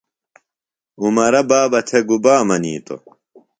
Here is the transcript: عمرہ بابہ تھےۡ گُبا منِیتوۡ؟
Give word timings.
عمرہ 1.03 1.41
بابہ 1.49 1.79
تھےۡ 1.87 2.05
گُبا 2.07 2.35
منِیتوۡ؟ 2.47 3.01